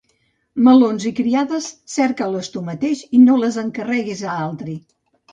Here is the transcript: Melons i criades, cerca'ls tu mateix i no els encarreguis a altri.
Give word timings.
Melons 0.67 1.03
i 1.09 1.09
criades, 1.17 1.67
cerca'ls 1.95 2.49
tu 2.55 2.63
mateix 2.69 3.03
i 3.19 3.19
no 3.25 3.35
els 3.49 3.59
encarreguis 3.65 4.23
a 4.31 4.39
altri. 4.47 4.75